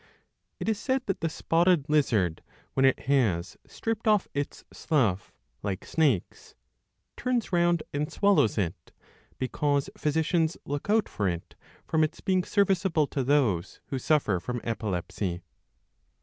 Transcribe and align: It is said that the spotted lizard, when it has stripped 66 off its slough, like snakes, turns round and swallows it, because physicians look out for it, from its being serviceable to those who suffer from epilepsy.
It 0.59 0.67
is 0.67 0.79
said 0.79 1.03
that 1.05 1.19
the 1.19 1.29
spotted 1.29 1.87
lizard, 1.87 2.41
when 2.73 2.85
it 2.87 3.01
has 3.01 3.55
stripped 3.67 4.07
66 4.07 4.07
off 4.07 4.27
its 4.33 4.63
slough, 4.73 5.31
like 5.61 5.85
snakes, 5.85 6.55
turns 7.15 7.53
round 7.53 7.83
and 7.93 8.11
swallows 8.11 8.57
it, 8.57 8.93
because 9.37 9.91
physicians 9.95 10.57
look 10.65 10.89
out 10.89 11.07
for 11.07 11.29
it, 11.29 11.53
from 11.85 12.03
its 12.03 12.19
being 12.19 12.43
serviceable 12.43 13.05
to 13.05 13.23
those 13.23 13.79
who 13.89 13.99
suffer 13.99 14.39
from 14.39 14.59
epilepsy. 14.63 15.43